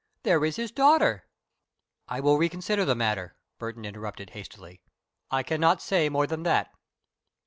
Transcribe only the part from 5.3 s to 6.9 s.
cannot say more than that."